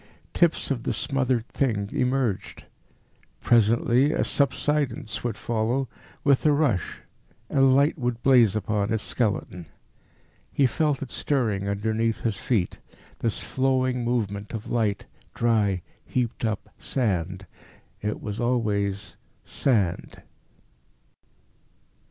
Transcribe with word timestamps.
Tips 0.33 0.71
of 0.71 0.81
the 0.81 0.93
smothered 0.93 1.47
thing 1.49 1.91
emerged. 1.93 2.65
Presently 3.39 4.11
a 4.13 4.23
subsidence 4.23 5.23
would 5.23 5.37
follow 5.37 5.87
with 6.23 6.43
a 6.43 6.51
rush 6.51 7.01
and 7.51 7.75
light 7.75 7.99
would 7.99 8.23
blaze 8.23 8.55
upon 8.55 8.91
its 8.91 9.03
skeleton. 9.03 9.67
He 10.51 10.65
felt 10.65 11.03
it 11.03 11.11
stirring 11.11 11.69
underneath 11.69 12.21
his 12.21 12.35
feet 12.37 12.79
this 13.19 13.41
flowing 13.41 14.03
movement 14.03 14.53
of 14.53 14.71
light, 14.71 15.05
dry, 15.35 15.83
heaped 16.03 16.45
up 16.45 16.69
sand. 16.79 17.45
It 18.01 18.23
was 18.23 18.39
always 18.39 19.15
sand. 19.45 20.23